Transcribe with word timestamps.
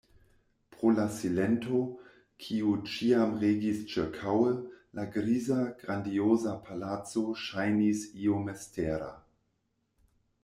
Pro 0.75 0.91
la 0.99 1.03
silento, 1.15 1.81
kiu 2.45 2.71
ĉiam 2.93 3.35
regis 3.43 3.83
ĉirkaŭe, 3.91 4.53
la 4.99 5.05
griza, 5.17 5.59
grandioza 5.83 6.55
palaco 6.71 7.23
ŝajnis 7.43 8.01
io 8.23 8.39
mistera. 8.49 9.11